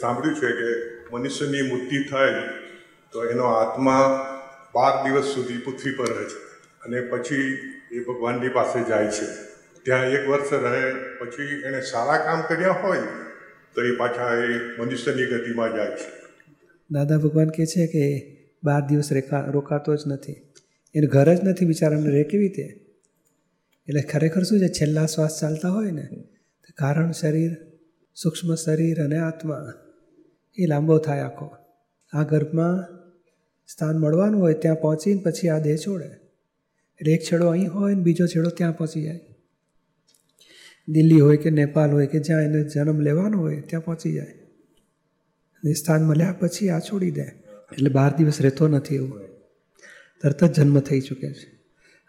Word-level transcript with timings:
સાંભળ્યું 0.00 0.34
છે 0.34 0.46
કે 0.46 0.70
મનુષ્યની 1.12 1.62
મૃત્યુ 1.62 2.02
થાય 2.10 2.32
તો 3.12 3.24
એનો 3.24 3.44
આત્મા 3.44 4.26
બાર 4.74 5.08
દિવસ 5.08 5.24
સુધી 5.24 5.58
પૃથ્વી 5.58 5.90
પર 5.90 6.08
રહે 6.08 6.24
છે 6.24 6.38
અને 6.84 7.00
પછી 7.00 7.58
એ 7.92 8.04
ભગવાનની 8.04 8.48
પાસે 8.48 8.88
જાય 8.88 9.06
છે. 9.06 9.26
ત્યાં 9.82 10.06
એક 10.06 10.28
વર્ષ 10.28 10.52
રહે, 10.52 10.92
પછી 10.92 11.42
એણે 11.42 11.80
સારા 11.80 12.18
કામ 12.18 12.42
કર્યા 12.48 12.70
હોય 12.70 12.98
તો 13.74 13.82
એ 13.82 13.96
પાછા 13.96 14.34
એ 14.34 14.48
મનુષ્યની 14.78 15.26
ગતિમાં 15.26 15.76
જાય 15.76 15.90
છે. 15.90 16.10
દાદા 16.90 17.18
ભગવાન 17.18 17.48
કહે 17.48 17.66
છે 17.66 17.86
કે 17.86 18.04
બાર 18.64 18.82
દિવસ 18.86 19.12
રેખા, 19.12 19.40
રોકાતો 19.40 19.96
જ 19.96 19.98
નથી. 20.06 20.32
એને 20.94 21.06
ઘર 21.06 21.34
જ 21.34 21.44
નથી 21.44 21.64
બિચારાને 21.64 22.10
રહે 22.10 22.22
કેવી 22.22 22.44
રીતે? 22.44 22.62
એટલે 23.88 24.02
ખરેખર 24.02 24.42
શું 24.42 24.60
છે? 24.60 24.68
છેલ્લા 24.68 25.06
શ્વાસ 25.06 25.40
ચાલતા 25.40 25.68
હોય 25.68 25.90
ને 25.90 26.08
કારણ 26.78 27.12
શરીર, 27.12 27.56
સૂક્ષ્મ 28.14 28.54
શરીર 28.54 29.04
અને 29.04 29.18
આત્મા 29.18 29.72
એ 30.58 30.66
લાંબો 30.66 30.98
થાય 30.98 31.20
આખો. 31.20 31.56
આ 32.12 32.22
ગર્ભમાં 32.22 32.94
સ્થાન 33.68 33.98
મળવાનું 33.98 34.40
હોય 34.40 34.54
ત્યાં 34.54 34.76
પહોંચીને 34.76 35.22
પછી 35.22 35.48
આ 35.48 35.58
દેહ 35.58 35.76
છોડે. 35.76 36.06
એટલે 37.00 37.12
એક 37.12 37.22
છેડો 37.22 37.46
અહીં 37.46 37.72
હોય 37.72 37.94
ને 37.94 38.02
બીજો 38.02 38.26
છેડો 38.26 38.50
ત્યાં 38.50 38.76
પહોંચી 38.76 39.02
જાય. 39.02 39.20
દિલ્હી 40.88 41.20
હોય 41.20 41.36
કે 41.36 41.50
નેપાલ 41.50 41.90
હોય 41.90 42.06
કે 42.06 42.18
જ્યાં 42.20 42.42
એને 42.42 42.64
જન્મ 42.64 43.00
લેવાનો 43.00 43.38
હોય 43.38 43.60
ત્યાં 43.60 43.84
પહોંચી 43.84 44.12
જાય. 44.12 44.26
અને 45.62 45.72
સ્થાન 45.72 46.04
મળ્યા 46.04 46.32
પછી 46.32 46.68
આ 46.68 46.78
છોડી 46.78 47.10
દે. 47.10 47.22
એટલે 47.72 47.90
બાર 47.90 48.16
દિવસ 48.16 48.40
રહેતો 48.40 48.68
નથી 48.68 48.94
એવું 48.94 49.20
તરત 50.22 50.44
જ 50.44 50.52
જન્મ 50.52 50.80
થઈ 50.80 51.00
ચૂકે 51.00 51.32
છે. 51.32 51.54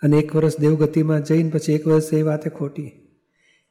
અને 0.03 0.17
એક 0.17 0.35
વર્ષ 0.35 0.59
દેવગતિમાં 0.59 1.23
જઈને 1.23 1.49
પછી 1.49 1.73
એક 1.73 1.87
વર્ષ 1.87 2.13
એ 2.13 2.21
વાતે 2.21 2.49
ખોટી. 2.49 2.87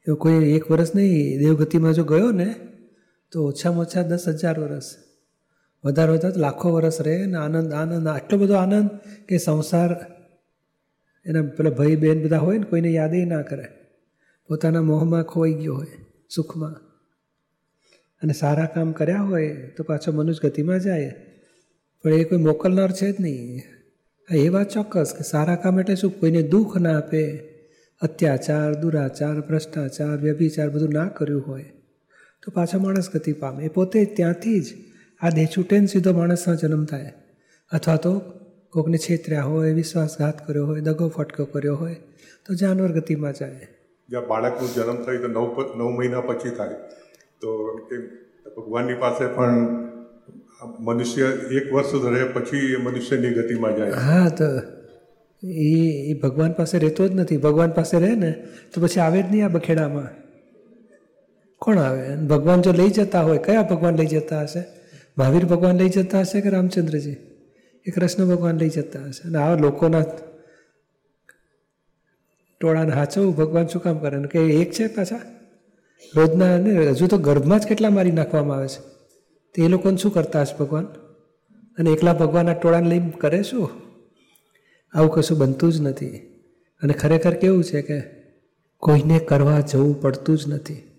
એવું 0.07 0.17
કોઈ 0.17 0.33
એક 0.33 0.71
વર્ષ 0.71 0.95
નહીં, 0.95 1.39
દેવગતિમાં 1.39 1.93
જો 1.93 2.03
ગયો 2.03 2.31
ને 2.31 2.55
તો 3.31 3.43
ઓછામાં 3.43 3.79
ઓછા 3.79 4.01
દસ 4.01 4.27
હજાર 4.27 4.59
વર્ષ 4.59 4.83
વધારે 5.83 6.11
વધારે 6.11 6.39
લાખો 6.39 6.71
વર્ષ 6.71 7.01
રહે 7.01 7.25
ને 7.25 7.37
આનંદ 7.37 7.73
આનંદ, 7.73 8.07
આટલો 8.07 8.37
બધો 8.37 8.53
આનંદ 8.53 8.89
કે 9.27 9.37
સંસાર 9.37 9.95
એના 11.25 11.41
પેલા 11.41 11.69
ભાઈ 11.69 11.95
બહેન 11.95 12.23
બધા 12.23 12.37
હોય 12.37 12.57
ને 12.57 12.63
કોઈને 12.63 12.89
યાદ 12.89 13.13
ના 13.13 13.41
કરે. 13.41 13.67
પોતાના 14.47 14.81
મોહમાં 14.81 15.23
ખોઈ 15.23 15.53
ગયો 15.53 15.75
હોય, 15.75 15.87
સુખમાં. 16.35 16.73
અને 18.21 18.33
સારા 18.33 18.65
કામ 18.65 18.91
કર્યા 18.91 19.21
હોય 19.21 19.69
તો 19.77 19.83
પાછો 19.83 20.11
મનુષ્ય 20.11 20.49
ગતિમાં 20.49 20.79
જાય. 20.79 21.15
પણ 22.03 22.13
એ 22.13 22.23
કોઈ 22.23 22.37
મોકલનાર 22.37 22.91
છે 22.91 23.11
જ 23.11 23.15
નહીં. 23.19 23.59
હા 24.29 24.35
એ 24.35 24.49
વાત 24.49 24.69
ચોક્કસ 24.69 25.13
કે 25.17 25.23
સારા 25.23 25.55
કામ 25.55 25.79
એટલે 25.79 25.95
શું? 25.95 26.19
કોઈને 26.19 26.41
દુઃખ 26.41 26.77
ના 26.77 26.97
આપે, 26.97 27.37
અત્યાચાર, 28.01 28.73
દુરાચાર, 28.73 29.41
ભ્રષ્ટાચાર, 29.41 30.17
વ્યભિચાર 30.17 30.69
બધું 30.69 30.89
ના 30.93 31.07
કર્યું 31.07 31.47
હોય. 31.47 31.71
તો 32.45 32.51
પાછા 32.51 32.77
માણસ 32.77 33.09
ગતિ 33.13 33.33
પામે. 33.33 33.65
એ 33.65 33.67
પોતે 33.67 34.05
ત્યાંથી 34.05 34.59
જ 34.59 34.67
આ 35.21 35.29
દેહ 35.29 35.47
છૂટે 35.57 35.79
ને 35.79 35.87
સીધો 35.87 36.13
માણસનો 36.13 36.55
જન્મ 36.55 36.85
થાય. 36.85 37.13
અથવા 37.71 37.95
તો 37.95 38.19
કોકને 38.69 38.97
છેતર્યા 38.97 39.43
હોય 39.43 39.73
વિશ્વાસઘાત 39.73 40.47
કર્યો 40.47 40.65
હોય 40.65 40.81
દગો 40.81 41.07
ફટકો 41.07 41.45
કર્યો 41.45 41.75
હોય 41.75 41.95
તો 42.45 42.53
જાનવર 42.53 42.91
ગતિમાં 42.91 43.33
જાય. 43.33 43.67
જ્યાં 44.09 44.27
બાળકનું 44.27 44.73
જન્મ 44.73 45.03
થાય 45.03 45.17
તો 45.17 45.27
નવ 45.27 45.45
નવ 45.77 45.89
મહિના 45.97 46.21
પછી 46.21 46.49
થાય. 46.49 46.77
તો 47.41 47.49
ભગવાનની 48.57 48.93
પાસે 48.93 49.25
પણ 49.27 49.55
મનુષ્ય 50.79 51.23
એક 51.57 51.73
વર્ષ 51.73 51.93
રહે 51.93 52.23
પછી 52.23 52.57
એ 52.57 52.77
મનુષ્યની 52.77 53.29
ગતિમાં 53.29 53.77
જાય. 53.77 53.91
હા 53.91 54.29
તો 54.29 54.49
એ 55.43 56.11
એ 56.11 56.13
ભગવાન 56.13 56.51
પાસે 56.51 56.77
રહેતો 56.79 57.07
જ 57.07 57.11
નથી. 57.15 57.37
ભગવાન 57.37 57.71
પાસે 57.71 57.99
રહે 57.99 58.15
ને 58.15 58.31
તો 58.73 58.81
પછી 58.81 58.99
આવે 58.99 59.21
જ 59.21 59.25
નહીં 59.31 59.45
આ 59.45 59.47
બખેડામાં. 59.47 60.24
કોણ 61.59 61.77
આવે? 61.77 62.15
ભગવાન 62.15 62.61
જો 62.61 62.71
લઈ 62.71 62.89
જતા 62.89 63.21
હોય, 63.21 63.37
કયા 63.37 63.61
ભગવાન 63.61 63.95
લઈ 63.95 64.05
જતા 64.05 64.41
હશે? 64.41 64.63
મહાવીર 65.17 65.45
ભગવાન 65.45 65.75
લઈ 65.75 65.89
જતા 65.89 66.19
હશે 66.19 66.41
કે 66.41 66.49
રામચંદ્રજી? 66.49 67.15
એ 67.87 67.91
કૃષ્ણ 67.91 68.25
ભગવાન 68.25 68.57
લઈ 68.57 68.69
જતા 68.69 68.99
હશે? 69.05 69.27
અને 69.27 69.37
આવા 69.37 69.55
લોકોના 69.55 70.03
ટોળાને 72.61 72.91
હાચવું, 72.91 73.35
ભગવાન 73.35 73.67
શું 73.67 73.81
કામ 73.81 73.97
કરે? 73.97 74.23
કે 74.23 74.39
એક 74.39 74.71
છે 74.71 74.87
પાછા? 74.87 75.21
રોજના 76.15 76.55
અને 76.55 76.87
હજુ 76.87 77.07
તો 77.07 77.17
ગર્ભમાં 77.17 77.59
જ 77.59 77.67
કેટલા 77.67 77.89
મારી 77.89 78.11
નાખવામાં 78.11 78.57
આવે 78.57 78.67
છે? 78.67 78.79
તો 79.55 79.65
એ 79.65 79.67
લોકોને 79.67 79.97
શું 79.97 80.13
કરતા 80.13 80.41
હશે 80.41 80.57
ભગવાન? 80.57 80.85
અને 81.77 81.89
એકલા 81.89 82.13
ભગવાનના 82.13 82.53
ટોળાને 82.53 82.89
લઈને 82.89 83.13
કરે 83.17 83.43
શું? 83.43 83.69
આવું 84.93 85.11
કશું 85.11 85.37
બનતું 85.37 85.73
જ 85.73 85.81
નથી. 85.81 86.17
અને 86.83 86.93
ખરેખર 86.93 87.33
કેવું 87.33 87.63
છે 87.63 87.81
કે 87.81 88.03
કોઈને 88.77 89.19
કરવા 89.19 89.59
જવું 89.59 90.01
પડતું 90.01 90.37
જ 90.37 90.47
નથી. 90.47 90.94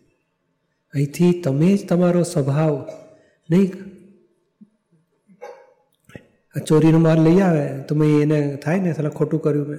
અહીંથી 0.97 1.41
તમે 1.41 1.77
જ 1.77 1.89
તમારો 1.89 2.23
સ્વભાવ 2.23 2.89
નહીં? 3.51 3.73
આ 6.57 6.65
ચોરીનો 6.65 6.99
માલ 6.99 7.23
લઈ 7.23 7.41
આવે, 7.41 7.83
તો 7.83 7.95
મેં 7.95 8.23
એને 8.23 8.57
થાય 8.57 8.81
ને 8.81 8.93
થોડા 8.93 9.09
ખોટું 9.09 9.43
કર્યું 9.43 9.67
મેં. 9.67 9.79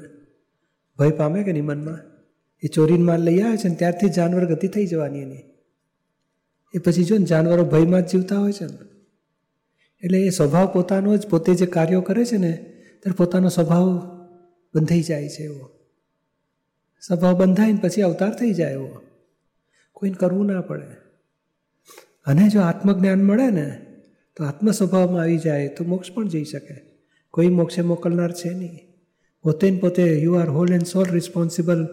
ભય 0.99 1.09
પામે 1.09 1.43
કે 1.43 1.51
નહીં 1.51 1.65
મનમાં? 1.65 1.99
એ 2.63 2.67
ચોરીનો 2.67 3.05
માલ 3.05 3.21
લઈ 3.21 3.39
આવે 3.39 3.57
છે 3.57 3.67
ને, 3.67 3.75
ત્યારથી 3.75 4.09
જાનવર 4.09 4.45
ગતિ 4.45 4.67
થઈ 4.67 4.85
જવાની 4.85 5.21
એની. 5.21 5.43
એ 6.73 6.77
પછી 6.77 7.03
જો 7.03 7.17
ને, 7.17 7.25
જાનવરો 7.25 7.63
ભયમાં 7.63 8.01
જ 8.01 8.07
જીવતા 8.11 8.39
હોય 8.39 8.51
છે 8.51 8.65
ને. 8.65 8.77
એટલે 10.03 10.19
એ 10.19 10.29
સ્વભાવ 10.29 10.67
પોતાનો 10.67 11.17
જ, 11.17 11.27
પોતે 11.27 11.55
જે 11.55 11.65
કાર્યો 11.65 12.01
કરે 12.01 12.25
છે 12.25 12.37
ને, 12.37 12.51
ત્યારે 13.03 13.15
પોતાનો 13.17 13.49
સ્વભાવ 13.49 13.99
બંધાઈ 14.75 15.01
જાય 15.01 15.29
છે 15.29 15.43
એવો. 15.43 15.69
સ્વભાવ 17.01 17.37
બંધાય 17.37 17.71
ને 17.71 17.79
પછી 17.81 18.01
અવતાર 18.01 18.35
થઈ 18.35 18.53
જાય 18.53 18.71
એવો. 18.71 19.01
કોઈને 19.93 20.15
કરવું 20.19 20.45
ના 20.45 20.61
પડે. 20.61 21.06
અને 22.27 22.49
જો 22.49 22.61
આત્મજ્ઞાન 22.61 23.23
મળે 23.23 23.51
ને, 23.51 23.85
તો 24.35 24.43
આત્મ 24.43 24.71
સ્વભાવમાં 24.71 25.21
આવી 25.21 25.37
જાય, 25.37 25.67
તો 25.67 25.83
મોક્ષ 25.83 26.13
પણ 26.13 26.27
જઈ 26.27 26.43
શકે. 26.43 26.87
કોઈ 27.31 27.47
મોક્ષે 27.47 27.81
મોકલનાર 27.81 28.31
છે 28.31 28.53
નહીં. 28.53 28.79
પોતે 29.41 29.71
પોતે 29.71 30.19
you 30.21 30.33
are 30.33 30.49
whole 30.49 30.73
and 30.73 30.83
sole 30.83 31.05
responsible 31.11 31.85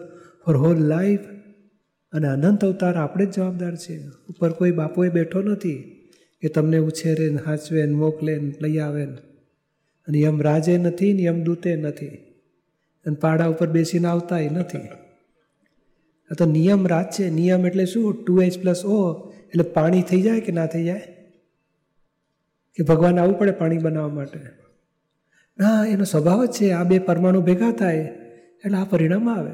for 0.45 0.57
whole 0.57 0.77
life 0.77 1.19
અને 2.13 2.27
અનંત 2.27 2.65
અવતાર 2.65 2.95
આપણે 2.95 3.25
જ 3.25 3.31
જવાબદાર 3.31 3.75
છે 3.75 4.07
ઉપર 4.07 4.51
કોઈ 4.51 4.71
બાપોએ 4.71 5.09
બેઠો 5.09 5.41
નથી 5.41 6.07
કે 6.41 6.47
તમને 6.47 6.77
ઉછેરે 6.77 7.29
ને 7.29 7.39
હાચવે 7.45 7.85
ને 7.85 7.93
મોકલે 7.93 8.37
ને 8.37 8.53
લઈ 8.61 8.77
આવે 8.77 9.05
ને. 9.05 9.17
અને 10.07 10.19
યમ 10.19 10.41
રાજે 10.41 10.77
નથી 10.77 11.13
ને 11.13 11.23
યમ 11.23 11.43
દૂતે 11.43 11.75
નથી. 11.75 12.07
અને 13.05 13.15
પાડા 13.15 13.45
ઉપર 13.45 13.67
બેસીને 13.67 14.07
આવતાય 14.07 14.49
નથી. 14.49 14.77
આ 16.31 16.35
તો 16.37 16.45
નિયમ 16.45 16.87
રાજ 16.87 17.05
છે. 17.05 17.29
નિયમ 17.29 17.67
એટલે 17.67 17.85
શું? 17.85 18.25
ટુ 18.25 18.41
એચ 18.41 18.61
પ્લસ 18.61 18.85
ઓ 18.85 19.31
એટલે 19.47 19.63
પાણી 19.63 20.01
થઈ 20.01 20.21
જાય 20.21 20.41
કે 20.41 20.51
ના 20.51 20.65
થઈ 20.65 20.83
જાય? 20.83 20.99
કે 22.75 22.83
ભગવાન 22.83 23.19
આવવું 23.19 23.39
પડે 23.39 23.51
પાણી 23.51 23.77
બનાવવા 23.77 24.09
માટે? 24.09 24.39
ના, 25.59 25.85
એનો 25.85 26.03
સ્વભાવ 26.03 26.45
જ 26.45 26.51
છે, 26.51 26.71
આ 26.71 26.83
બે 26.83 26.99
પરમાણુ 26.99 27.41
ભેગા 27.41 27.71
થાય, 27.71 27.97
એટલે 28.65 28.77
આ 28.77 28.83
પરિણામ 28.83 29.29
આવે. 29.29 29.51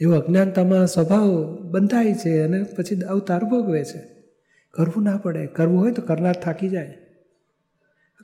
એવું 0.00 0.16
અજ્ઞાનતામાં 0.16 0.86
સ્વભાવ 0.86 1.56
બંધાય 1.56 2.14
છે 2.14 2.40
અને 2.40 2.62
પછી 2.62 3.00
અવતાર 3.00 3.44
ભોગવે 3.44 3.84
છે. 3.84 4.00
કરવું 4.70 5.02
ના 5.02 5.16
પડે, 5.16 5.46
કરવું 5.46 5.80
હોય 5.80 5.92
તો 5.92 6.02
કરનાર 6.02 6.34
થાકી 6.34 6.68
જાય. 6.68 6.98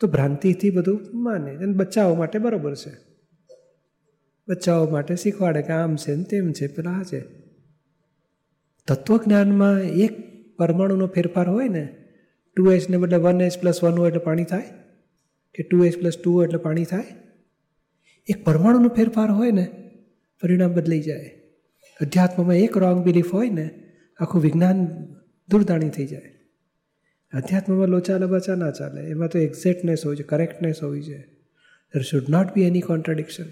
તો 0.00 0.06
ભ્રાંતિથી 0.06 0.70
બધું 0.70 1.00
માને 1.14 1.54
અને 1.54 1.72
બચ્ચાઓ 1.72 2.14
માટે 2.14 2.38
બરાબર 2.38 2.74
છે. 2.74 2.92
બચ્ચાઓ 4.48 4.90
માટે 4.90 5.16
શીખવાડે 5.16 5.62
કે 5.62 5.72
આમ 5.72 5.96
છે 5.96 6.14
ને 6.14 6.24
તેમ 6.24 6.52
છે, 6.52 6.66
પેલા 6.66 6.90
આ 6.90 7.02
છે. 7.02 7.41
તત્વજ્ઞાનમાં 8.88 9.80
એક 9.80 10.12
પરમાણુનો 10.56 11.06
ફેરફાર 11.06 11.48
હોય 11.48 11.68
ને 11.68 11.84
ટુ 12.56 12.70
એચને 12.72 12.96
બદલે 12.96 13.16
વન 13.16 13.40
એચ 13.40 13.60
પ્લસ 13.60 13.84
વન 13.84 13.98
હોય 13.98 14.08
એટલે 14.08 14.20
પાણી 14.20 14.44
થાય 14.44 14.82
કે 15.54 15.62
ટુ 15.62 15.84
એચ 15.84 16.00
પ્લસ 16.00 16.18
ટુ 16.18 16.42
એટલે 16.42 16.58
પાણી 16.58 16.84
થાય, 16.84 17.14
એક 18.28 18.44
પરમાણુનો 18.44 18.88
ફેરફાર 18.88 19.30
હોય 19.30 19.50
ને, 19.50 19.66
પરિણામ 20.42 20.72
બદલાઈ 20.72 21.00
જાય. 21.00 21.30
અધ્યાત્મમાં 22.00 22.54
એક 22.56 22.76
રોંગ 22.76 23.04
બિલીફ 23.04 23.32
હોય 23.32 23.50
ને, 23.50 23.66
આખું 24.20 24.42
વિજ્ઞાન 24.42 24.78
દૂરદાણી 25.48 25.88
થઈ 25.88 26.06
જાય. 26.06 26.30
અધ્યાત્મમાં 27.32 27.88
લોચા 27.88 28.18
લબાચા 28.18 28.54
ના 28.54 28.70
ચાલે, 28.70 29.00
એમાં 29.10 29.28
તો 29.28 29.38
એક્ઝેક્ટનેસ 29.38 30.06
હોય 30.06 30.16
છે 30.16 30.22
કરેક્ટનેસ 30.22 30.82
હોવી 30.82 31.02
છે 31.02 31.18
there 31.94 32.02
should 32.02 32.28
not 32.28 32.54
be 32.54 32.62
any 32.62 32.80
contradiction 32.80 33.50